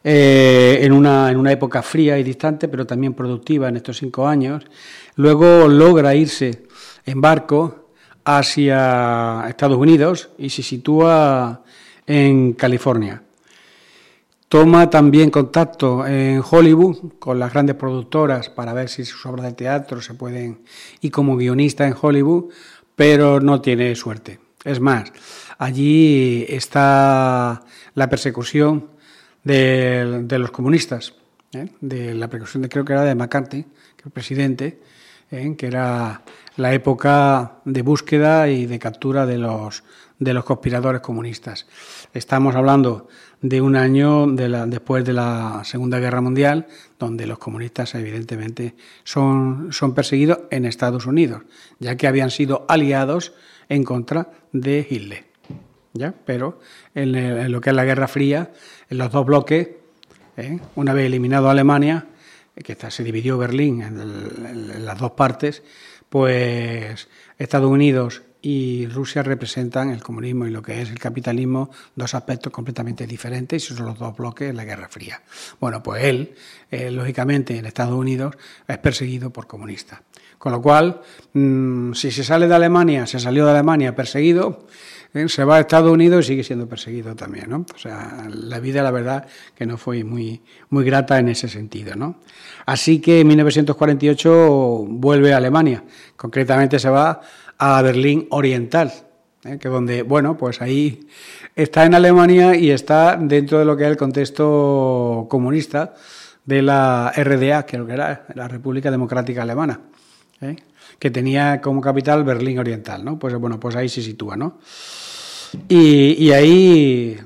[0.07, 4.27] eh, en, una, en una época fría y distante, pero también productiva en estos cinco
[4.27, 4.63] años.
[5.15, 6.67] Luego logra irse
[7.07, 7.89] en barco
[8.23, 11.63] hacia Estados Unidos y se sitúa
[12.05, 13.23] en California.
[14.47, 19.53] Toma también contacto en Hollywood con las grandes productoras para ver si sus obras de
[19.53, 20.59] teatro se pueden
[21.01, 22.53] y como guionista en Hollywood,
[22.95, 24.39] pero no tiene suerte.
[24.63, 25.11] Es más,
[25.57, 27.63] allí está
[27.95, 28.94] la persecución
[29.45, 31.13] de, los comunistas,
[31.53, 31.69] ¿eh?
[31.79, 34.79] de la persecución de, creo que era de McCarthy, que el presidente,
[35.31, 35.55] ¿eh?
[35.57, 36.23] que era
[36.57, 39.83] la época de búsqueda y de captura de los,
[40.19, 41.67] de los conspiradores comunistas.
[42.13, 43.07] Estamos hablando
[43.41, 48.75] de un año de la, después de la Segunda Guerra Mundial, donde los comunistas evidentemente
[49.03, 51.43] son, son perseguidos en Estados Unidos,
[51.79, 53.33] ya que habían sido aliados
[53.69, 55.34] en contra de Hitler.
[55.95, 56.13] ¿Ya?
[56.25, 56.59] Pero
[56.93, 58.51] en, el, en lo que es la Guerra Fría,
[58.89, 59.69] en los dos bloques,
[60.37, 60.59] ¿eh?
[60.75, 62.05] una vez eliminado Alemania,
[62.55, 65.63] que se dividió Berlín en, en las dos partes,
[66.09, 72.13] pues Estados Unidos y Rusia representan el comunismo y lo que es el capitalismo, dos
[72.13, 75.19] aspectos completamente diferentes, y son los dos bloques de la Guerra Fría.
[75.59, 76.35] Bueno, pues él,
[76.69, 78.35] eh, lógicamente, en Estados Unidos,
[78.67, 79.99] es perseguido por comunistas.
[80.37, 81.01] Con lo cual,
[81.33, 84.67] mmm, si se sale de Alemania, se salió de Alemania perseguido,
[85.15, 87.65] eh, se va a Estados Unidos y sigue siendo perseguido también, ¿no?
[87.73, 89.25] O sea, la vida, la verdad,
[89.55, 92.17] que no fue muy, muy grata en ese sentido, ¿no?
[92.65, 95.85] Así que en 1948 vuelve a Alemania,
[96.17, 97.21] concretamente se va
[97.57, 98.91] a Berlín Oriental,
[99.45, 99.57] ¿eh?
[99.57, 101.07] que donde, bueno, pues ahí
[101.55, 105.93] está en Alemania y está dentro de lo que es el contexto comunista
[106.43, 109.79] de la RDA, que era la República Democrática Alemana,
[110.41, 110.57] ¿eh?
[110.99, 113.19] Que tenía como capital Berlín Oriental, ¿no?
[113.19, 114.59] Pues bueno, pues ahí se sitúa, ¿no?
[115.69, 117.17] Y, ahí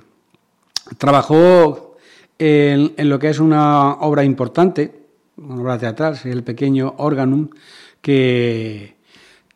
[0.98, 1.98] trabajó
[2.38, 7.50] en, en, lo que es una obra importante, una obra teatral, el pequeño Organum,
[8.02, 9.00] que,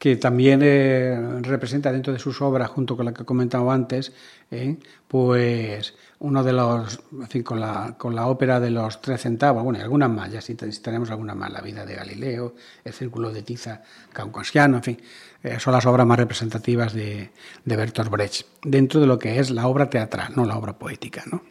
[0.03, 4.11] que también eh, representa dentro de sus obras, junto con la que he comentado antes,
[4.51, 4.75] eh,
[5.07, 9.61] pues uno de los, en fin, con la, con la ópera de los tres centavos,
[9.61, 13.31] bueno, y algunas más, ya si tenemos algunas más, La vida de Galileo, El círculo
[13.31, 13.81] de tiza
[14.13, 15.01] caucasiano, en fin,
[15.43, 17.29] eh, son las obras más representativas de,
[17.65, 21.23] de Bertolt Brecht, dentro de lo que es la obra teatral, no la obra poética,
[21.29, 21.43] ¿no?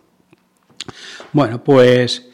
[1.35, 2.28] Bueno, pues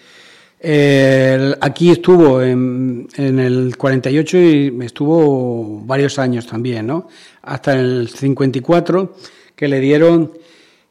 [1.61, 7.09] aquí estuvo en, en, el 48 y estuvo varios años también, ¿no?
[7.43, 9.17] Hasta el 54
[9.57, 10.33] que le dieron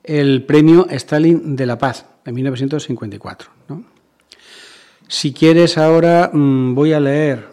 [0.08, 3.84] el premio Stalin de la Paz en 1954, ¿no?
[5.10, 7.48] Si quieres ahora mm, voy a leer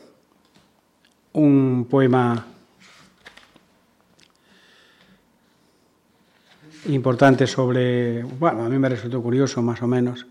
[1.33, 2.47] un poema
[6.87, 10.27] importante sobre, bueno, a mí me resultó curioso más o menos,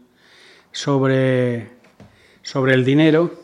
[0.72, 1.72] sobre,
[2.42, 3.43] sobre el dinero.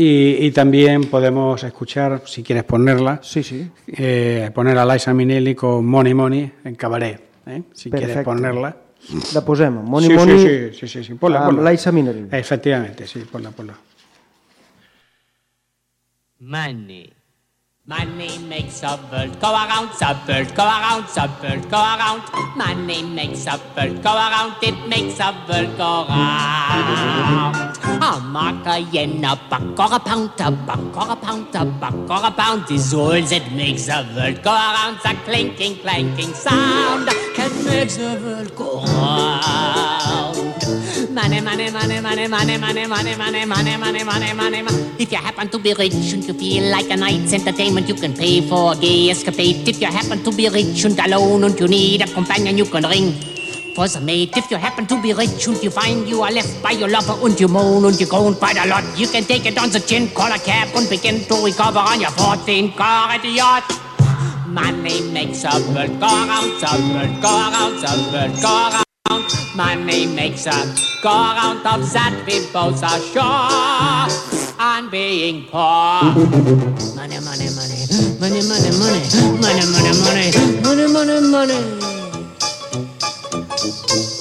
[0.00, 3.68] Y, y también podemos escuchar, si quieres ponerla, Sí, sí.
[3.88, 7.20] eh, poner a Liza Minnelli con Money Money en cabaret.
[7.46, 7.62] ¿eh?
[7.72, 8.76] Si quieres ponerla.
[9.34, 9.74] La posem.
[9.74, 11.14] Money sí, Money sí, sí, sí, sí, sí.
[11.14, 11.70] Ponla, ponla.
[11.72, 12.28] Liza Minnelli.
[12.30, 13.74] Efectivamente, sí, ponla, ponla.
[16.38, 17.12] Money.
[17.84, 22.22] Money makes a world go around, the world go around, the world go around.
[22.54, 27.77] Money makes a world go around, it makes a world go round.
[28.08, 31.62] A mark, a yen, a buck or a pound, a buck or a pound, a
[31.66, 34.96] buck or a pound is all that makes the world go around.
[35.04, 40.38] The clinking, clanking sound that makes the world go round.
[41.12, 44.94] Money, money, money, money, money, money, money, money, money, money, money, money, money.
[44.98, 48.14] If you happen to be rich and you feel like a night's entertainment, you can
[48.14, 49.68] pay for a gay escapade.
[49.68, 52.84] If you happen to be rich and alone and you need a companion, you can
[52.84, 53.37] ring
[53.74, 54.36] for the mate.
[54.36, 57.14] If you happen to be rich and you find you are left by your lover
[57.24, 59.80] and you moan and you groan quite a lot, you can take it on the
[59.80, 63.64] chin, call a cab and begin to recover on your 14 car at the yacht.
[64.46, 68.84] Money makes a world go round, the world go around, the world go around.
[69.54, 76.02] Money makes a go around of that we both are sure on being poor.
[76.96, 77.84] Money, money, money,
[78.18, 79.12] money, money, money, money,
[79.62, 81.97] money, money, money, money, money.
[83.60, 84.17] Thank you.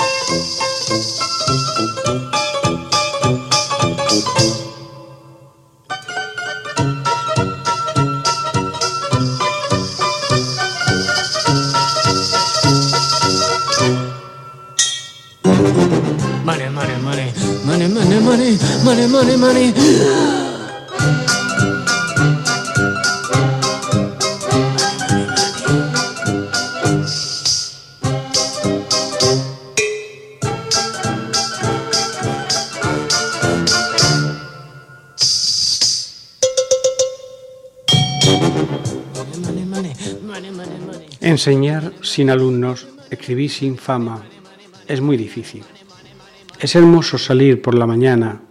[41.48, 44.22] Enseñar sin alumnos, escribir sin fama,
[44.86, 45.64] es muy difícil.
[46.60, 48.42] Es hermoso salir por la mañana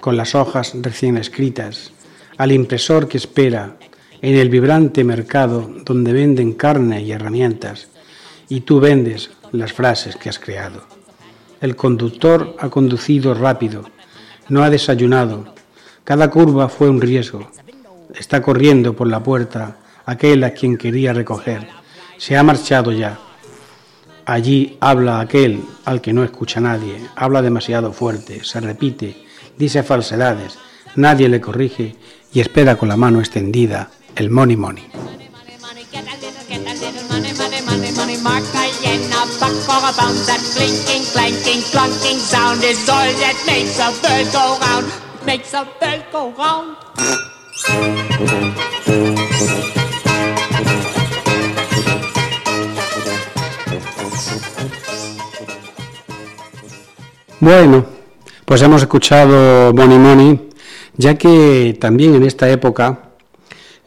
[0.00, 1.92] con las hojas recién escritas,
[2.38, 3.76] al impresor que espera
[4.20, 7.86] en el vibrante mercado donde venden carne y herramientas,
[8.48, 10.82] y tú vendes las frases que has creado.
[11.60, 13.84] El conductor ha conducido rápido,
[14.48, 15.54] no ha desayunado,
[16.02, 17.48] cada curva fue un riesgo.
[18.12, 21.79] Está corriendo por la puerta aquel a quien quería recoger.
[22.20, 23.18] Se ha marchado ya.
[24.26, 29.24] Allí habla aquel al que no escucha nadie, habla demasiado fuerte, se repite,
[29.56, 30.58] dice falsedades,
[30.96, 31.96] nadie le corrige
[32.30, 34.86] y espera con la mano extendida el money money.
[57.40, 57.86] Bueno,
[58.44, 60.48] pues hemos escuchado Money Money,
[60.98, 62.98] ya que también en esta época,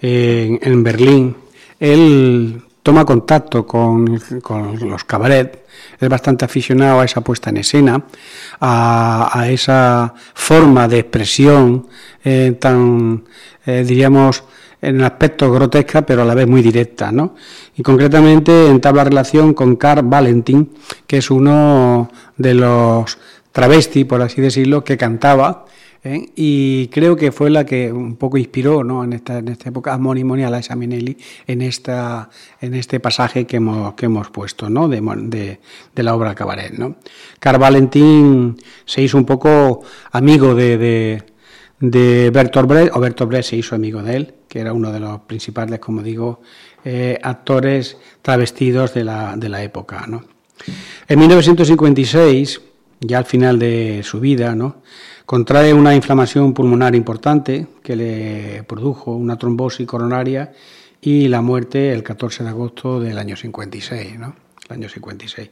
[0.02, 1.36] en Berlín,
[1.80, 5.68] él toma contacto con, con los cabaret,
[6.00, 8.04] es bastante aficionado a esa puesta en escena,
[8.60, 11.88] a, a esa forma de expresión
[12.24, 13.24] eh, tan,
[13.68, 14.44] eh, diríamos,
[14.82, 17.36] en aspecto grotesca, pero a la vez muy directa, ¿no?
[17.78, 20.74] Y concretamente entabla relación con Carl Valentin,
[21.08, 23.18] que es uno de los
[23.54, 25.66] travesti, por así decirlo, que cantaba,
[26.04, 26.30] ¿eh?
[26.36, 29.04] y creo que fue la que un poco inspiró ¿no?
[29.04, 30.76] en, esta, en esta época a Moni Moni, a Liza
[31.48, 32.30] en, esta,
[32.60, 34.90] en este pasaje que hemos, que hemos puesto ¿no?
[34.90, 35.60] de,
[35.96, 36.74] la obra Cabaret.
[36.74, 36.96] ¿no?
[37.40, 41.24] Carl Valentin se hizo un poco amigo de, de,
[41.80, 45.00] de Bertolt Brecht, o Bertolt Brecht se hizo amigo de él, que era uno de
[45.00, 46.42] los principales, como digo,
[46.84, 50.06] eh, actores travestidos de la, de la época.
[51.08, 52.62] En 1956,
[53.06, 54.82] ya al final de su vida, ¿no?
[55.26, 60.52] contrae una inflamación pulmonar importante que le produjo una trombosis coronaria
[61.02, 64.20] y la muerte el 14 de agosto del año 56.
[64.20, 64.36] ¿no?
[64.70, 65.50] El año 56.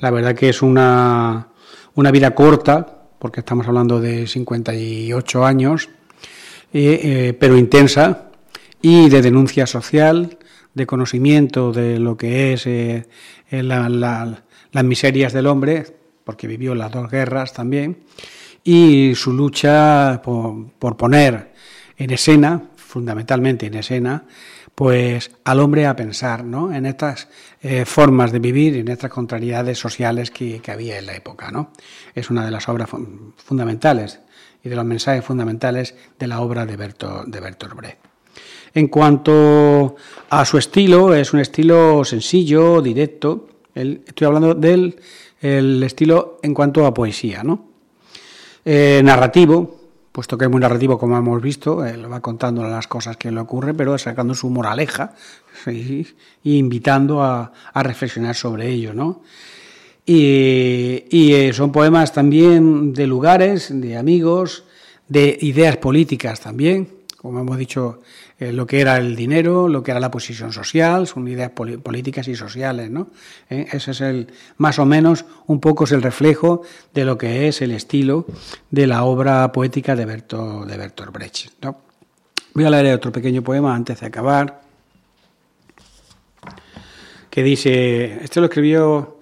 [0.00, 1.48] La verdad que es una,
[1.94, 5.88] una vida corta, porque estamos hablando de 58 años,
[6.72, 8.30] eh, eh, pero intensa
[8.82, 10.36] y de denuncia social,
[10.74, 13.06] de conocimiento de lo que es eh,
[13.50, 15.86] la- la- las miserias del hombre,
[16.26, 17.98] porque vivió las dos guerras también,
[18.64, 21.52] y su lucha por, por poner
[21.96, 24.24] en escena, fundamentalmente en escena,
[24.74, 26.74] pues al hombre a pensar ¿no?
[26.74, 27.28] en estas
[27.62, 31.52] eh, formas de vivir en estas contrariedades sociales que, que, había en la época.
[31.52, 31.70] ¿no?
[32.12, 32.90] Es una de las obras
[33.36, 34.18] fundamentales
[34.64, 37.98] y de los mensajes fundamentales de la obra de, Berto, de Bertolt Brecht.
[38.74, 39.94] En cuanto
[40.28, 43.48] a su estilo, es un estilo sencillo, directo.
[43.74, 44.96] Estoy hablando del
[45.46, 47.66] el estilo en cuanto a poesía, ¿no?
[48.64, 49.76] Eh, narrativo,
[50.10, 53.38] puesto que es muy narrativo, como hemos visto, él va contando las cosas que le
[53.38, 55.14] ocurren, pero sacando su moraleja
[55.64, 56.06] ¿sí?
[56.42, 59.22] y invitando a, a, reflexionar sobre ello, ¿no?
[60.04, 64.64] Y, y eh, son poemas también de lugares, de amigos,
[65.08, 68.00] de ideas políticas también, como hemos dicho,
[68.38, 72.28] eh, lo que era el dinero, lo que era la posición social, son ideas políticas
[72.28, 73.08] y sociales, ¿no?
[73.48, 76.60] Eh, ese es el, más o menos, un poco es el reflejo
[76.92, 78.26] de lo que es el estilo
[78.70, 81.80] de la obra poética de, Berto, de Bertolt Brecht, ¿no?
[82.52, 84.60] Voy a leer otro pequeño poema antes de acabar,
[87.30, 89.18] que dice, este lo escribió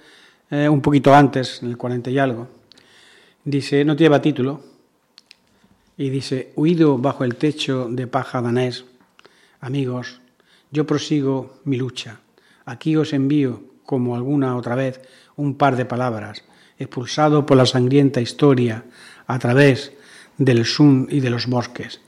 [0.50, 2.48] eh, un poquito antes, en el 40 y algo,
[3.44, 4.60] dice, no lleva título,
[5.96, 8.84] y dice, huido bajo el techo de paja danés,
[9.64, 10.20] amigos,
[10.70, 12.20] yo prosigo mi lucha.
[12.66, 15.00] Aquí os envío, como alguna otra vez,
[15.36, 16.44] un par de palabras,
[16.78, 18.84] expulsado por la sangrienta historia
[19.26, 19.92] a través
[20.36, 22.00] del sun y de los bosques.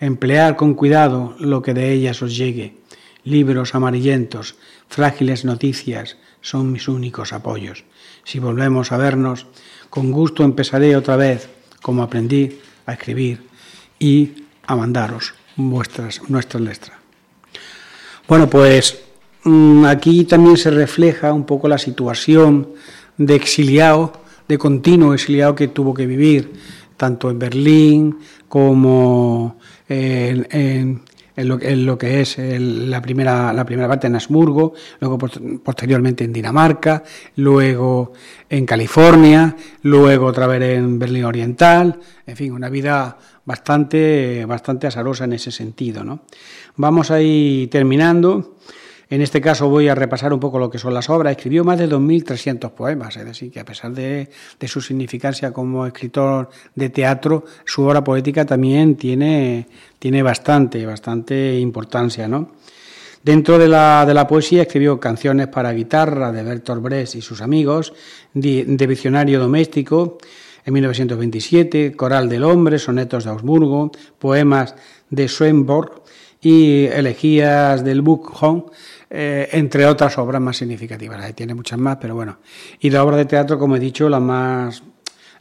[0.00, 2.76] Emplear con cuidado lo que de ellas os llegue.
[3.24, 4.56] Libros amarillentos,
[4.88, 7.84] frágiles noticias son mis únicos apoyos.
[8.24, 9.46] Si volvemos a vernos,
[9.88, 11.48] con gusto empezaré otra vez,
[11.80, 13.48] como aprendí, a escribir
[13.98, 16.97] y a mandaros vuestras, nuestras letras.
[18.28, 19.00] Bueno, pues
[19.44, 22.68] mm, aquí también se refleja un poco la situación
[23.16, 24.12] de exiliado,
[24.46, 26.52] de continuo exiliado que tuvo que vivir,
[26.98, 29.56] tanto en Berlín como
[29.88, 31.02] en, en,
[31.38, 35.18] en, lo, en lo, que es el, la, primera, la primera parte en Habsburgo, luego
[35.62, 37.04] posteriormente en Dinamarca,
[37.36, 38.12] luego
[38.50, 45.24] en California, luego otra vez en Berlín Oriental, en fin, una vida bastante, bastante azarosa
[45.24, 46.02] en ese sentido.
[46.02, 46.22] ¿no?
[46.74, 48.56] Vamos a ir terminando.
[49.10, 51.30] En este caso voy a repasar un poco lo que son las obras.
[51.30, 54.28] Escribió más de 2.300 poemas, es decir, que a pesar de,
[54.60, 59.66] de, su significancia como escritor de teatro, su obra poética también tiene,
[59.98, 62.52] tiene bastante, bastante importancia, ¿no?
[63.22, 67.40] Dentro de la, de la, poesía escribió canciones para guitarra de Bertolt Brecht y sus
[67.40, 67.92] amigos,
[68.32, 70.18] de, de Visionario Doméstico
[70.64, 74.76] en 1927, Coral del Hombre, Sonetos de Augsburgo, poemas
[75.10, 76.02] de Schoenborg
[76.40, 78.64] y elegías del Buchholm,
[79.10, 81.22] eh, entre otras obras más significativas.
[81.24, 82.38] Ahí tiene muchas más, pero bueno.
[82.80, 84.82] Y de obras de teatro, como he dicho, las más,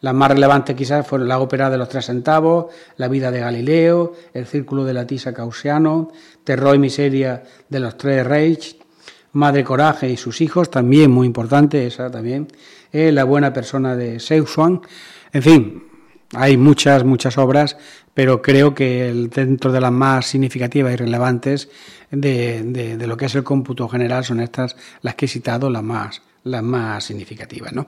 [0.02, 2.68] las más relevantes quizás fueron la ópera de los tres centavos,
[2.98, 6.12] La vida de Galileo, El círculo de la tisa causiano,
[6.43, 8.78] Terror y miseria de los tres Reich,
[9.34, 12.48] Madre Coraje y sus hijos, también muy importante esa también,
[12.91, 14.82] eh, La buena persona de Seusswan,
[15.34, 15.84] en fin,
[16.34, 17.78] hay muchas, muchas obras,
[18.14, 21.70] pero creo que dentro de las más significativas y relevantes
[22.12, 25.70] de, de, de, lo que es el cómputo general son estas las que he citado,
[25.70, 27.74] las más, las más significativas.
[27.74, 27.88] ¿no?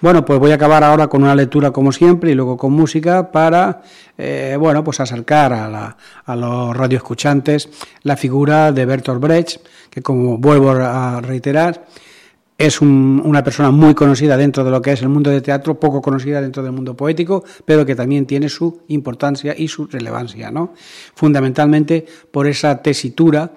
[0.00, 3.30] Bueno, pues voy a acabar ahora con una lectura como siempre y luego con música
[3.30, 3.82] para
[4.16, 7.68] eh, bueno, pues acercar a, la, a los radioescuchantes
[8.02, 11.84] la figura de Bertolt Brecht, que como vuelvo a reiterar,
[12.58, 15.78] es un, una persona muy conocida dentro de lo que es el mundo de teatro,
[15.78, 20.50] poco conocida dentro del mundo poético, pero que también tiene su importancia y su relevancia,
[20.50, 20.74] ¿no?
[21.14, 23.52] Fundamentalmente por esa tesitura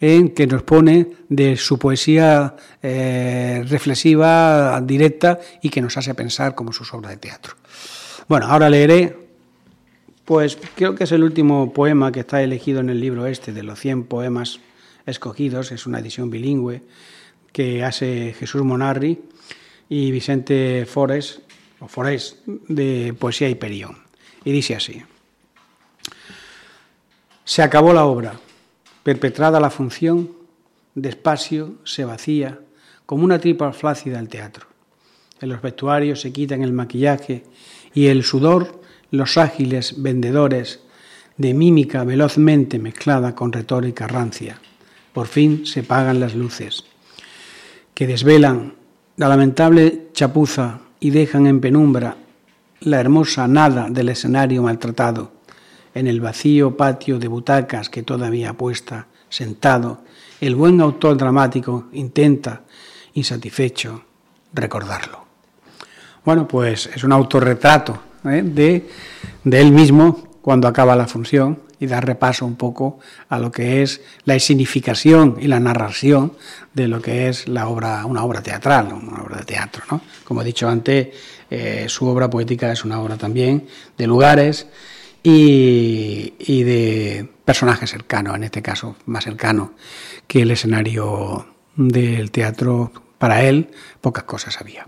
[0.00, 6.54] en que nos pone de su poesía eh, reflexiva, directa y que nos hace pensar
[6.54, 7.54] como sus obras de teatro.
[8.28, 9.16] Bueno, ahora leeré,
[10.24, 13.62] pues creo que es el último poema que está elegido en el libro este de
[13.62, 14.60] los 100 poemas
[15.06, 16.82] escogidos, es una edición bilingüe
[17.52, 19.20] que hace Jesús Monarri
[19.88, 21.40] y Vicente Forés,
[21.78, 23.98] o Forés, de Poesía Hiperión.
[24.44, 25.02] Y dice así.
[27.44, 28.34] Se acabó la obra,
[29.04, 30.30] perpetrada la función,
[30.96, 32.58] despacio se vacía,
[33.06, 34.66] como una tripa flácida el teatro.
[35.40, 37.44] En los vestuarios se quitan el maquillaje
[37.92, 38.80] y el sudor,
[39.10, 40.80] los ágiles vendedores
[41.36, 44.58] de mímica velozmente mezclada con retórica rancia.
[45.12, 46.84] Por fin se pagan las luces
[47.94, 48.74] que desvelan
[49.16, 52.16] la lamentable chapuza y dejan en penumbra
[52.80, 55.32] la hermosa nada del escenario maltratado,
[55.94, 60.02] en el vacío patio de butacas que todavía apuesta, sentado,
[60.40, 62.62] el buen autor dramático intenta,
[63.14, 64.02] insatisfecho,
[64.52, 65.24] recordarlo.
[66.24, 68.42] Bueno, pues es un autorretrato ¿eh?
[68.44, 68.88] de,
[69.44, 73.82] de él mismo cuando acaba la función y dar repaso un poco a lo que
[73.82, 76.32] es la significación y la narración
[76.72, 79.84] de lo que es la obra, una obra teatral, una obra de teatro.
[79.90, 80.00] ¿no?
[80.24, 81.08] Como he dicho antes,
[81.50, 83.66] eh, su obra poética es una obra también
[83.96, 84.66] de lugares
[85.26, 89.72] y, de personajes cercanos, en este caso más cercano
[90.28, 92.92] que el escenario del teatro.
[93.18, 93.70] Para él,
[94.02, 94.86] pocas cosas había.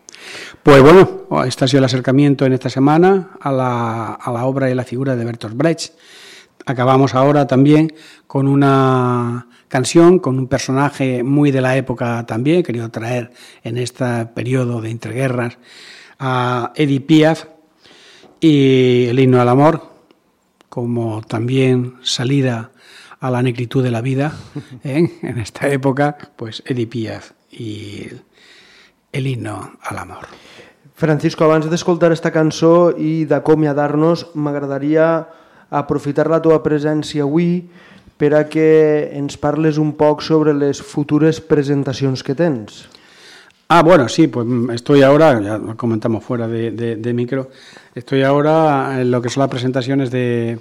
[0.62, 4.68] Pues bueno, este ha sido el acercamiento en esta semana a la, a la obra
[4.68, 5.94] y la figura de Bertolt Brecht.
[6.66, 7.94] Acabamos ahora también
[8.26, 13.30] con una canción, con un personaje muy de la época también, querido traer
[13.62, 15.56] en este periodo de entreguerras
[16.18, 17.44] a Edith Piaf
[18.38, 19.95] y el himno al amor,
[20.76, 22.70] como también salida
[23.18, 24.36] a la negritud de la vida
[24.84, 25.08] ¿eh?
[25.22, 28.10] en esta época, pues Edith Piaf i
[29.10, 30.28] el himno a l'amor.
[30.92, 35.06] Francisco, abans d'escoltar esta cançó i d'acomiadar-nos, m'agradaria
[35.72, 37.70] aprofitar la teva presència avui
[38.20, 38.68] per a que
[39.16, 42.84] ens parles un poc sobre les futures presentacions que tens.
[43.68, 47.50] Ah, bueno, sí, pues estoy ahora, ya lo comentamos fuera de, micro,
[47.96, 50.60] estoy ahora en lo que son las presentaciones de,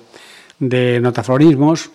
[0.57, 1.91] de notaflorismos,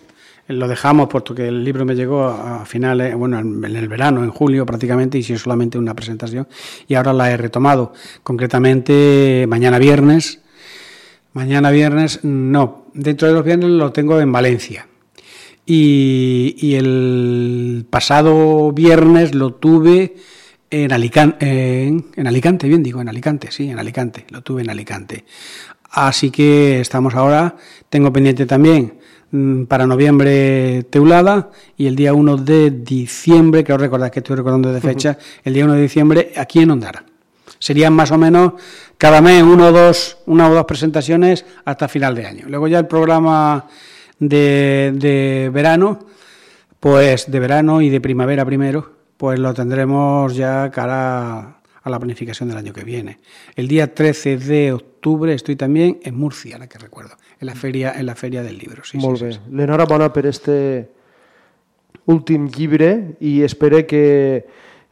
[0.47, 4.31] lo dejamos puesto que el libro me llegó a finales, bueno, en el verano, en
[4.31, 6.47] julio prácticamente, y si es solamente una presentación,
[6.87, 7.93] y ahora la he retomado,
[8.23, 10.39] concretamente mañana viernes.
[11.33, 14.87] Mañana viernes, no, dentro de los viernes lo tengo en Valencia.
[15.65, 20.15] Y el pasado viernes lo tuve
[20.71, 24.69] en Alicante, en, en Alicante, bien digo, en Alicante, sí, en Alicante, lo tuve en
[24.69, 25.25] Alicante.
[25.91, 27.57] Así que estamos ahora,
[27.89, 28.93] tengo pendiente también
[29.31, 34.71] mm, para noviembre Teulada y el día 1 de diciembre, creo recordar que estoy recordando
[34.71, 37.03] de fecha, el día 1 de diciembre aquí en Ondara.
[37.59, 38.53] Serían más o menos
[38.97, 42.45] cada mes uno o dos, una o dos presentaciones hasta final de año.
[42.47, 43.67] Luego ya el programa
[44.17, 45.99] de, de verano,
[46.79, 52.49] pues de verano y de primavera primero, pues lo tendremos ya cara a la planificación
[52.49, 53.19] del año que viene.
[53.55, 57.93] El día 13 de octubre estoy también en Murcia, la que recuerdo, en la feria,
[57.95, 58.83] en la feria del libro.
[58.83, 59.33] Sí, Molt sí, bé.
[59.33, 59.51] sí, sí.
[59.53, 60.89] L'enhorabona per este
[62.09, 64.47] últim llibre i espero que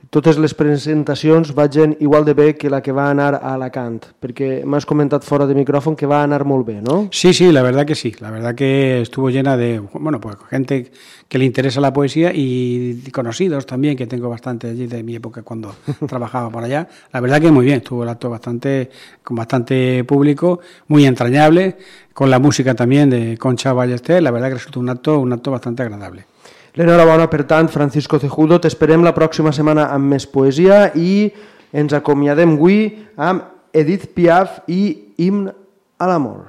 [0.10, 4.64] totes les presentacions vagin igual de bé que la que va anar a Alacant, perquè
[4.66, 7.10] m'has comentat fora de micròfon que va anar molt bé, no?
[7.12, 8.16] Sí, sí, la verdad que sí.
[8.20, 10.92] La verdad que estuvo llena de, bueno, pues gente
[11.28, 15.44] que le interesa la poesía y conocidos también, que tengo bastante allí de mi época
[15.44, 15.76] cuando
[16.08, 16.88] trabajaba por allá.
[17.14, 18.90] La verdad que muy bien, estuvo el acto bastante,
[19.24, 21.78] con bastante público, muy entrañable,
[22.14, 24.24] con la música también de Concha Ballester.
[24.24, 26.26] La verdad que resultó un acto, un acto bastante agradable.
[26.80, 31.28] L'enhorabona, per tant, Francisco Cejudo, t'esperem la pròxima setmana amb més poesia i
[31.76, 32.78] ens acomiadem avui
[33.20, 33.44] amb
[33.76, 35.50] Edith Piaf i Himn
[36.00, 36.46] a l'amor.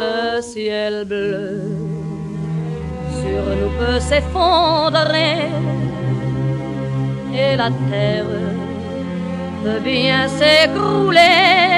[0.00, 1.68] Le ciel bleu
[3.20, 5.85] sur nous peut s'effondrer
[7.36, 8.24] et la terre
[9.62, 11.76] peut bien s'écrouler.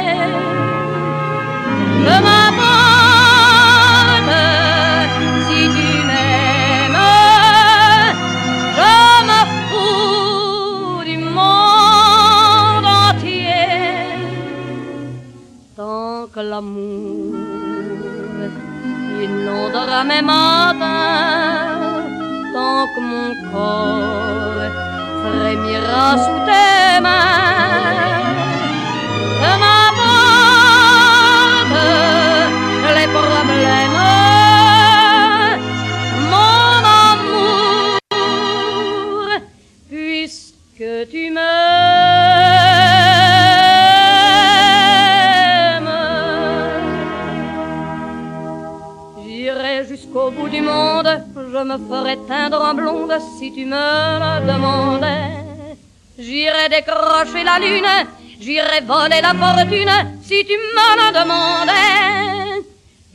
[53.48, 55.76] Si tu me le demandais.
[56.18, 58.06] J'irai décrocher la lune,
[58.40, 62.62] j'irai voler la fortune si tu me le demandais.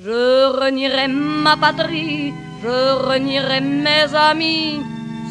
[0.04, 2.78] Je renierai ma patrie, je
[3.10, 4.82] renierai mes amis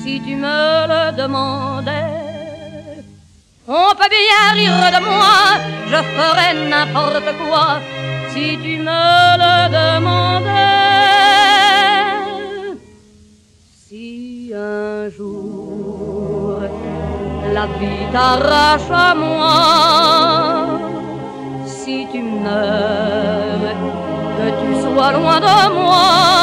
[0.03, 2.21] si tu me le demandais.
[3.67, 5.39] On peut bien rire de moi,
[5.91, 7.81] je ferai n'importe quoi
[8.33, 9.03] si tu me
[9.43, 10.63] le demandais.
[13.89, 16.61] Si un jour
[17.53, 20.79] la vie t'arrache à moi,
[21.67, 23.77] si tu meurs
[24.37, 26.42] que tu sois loin de moi.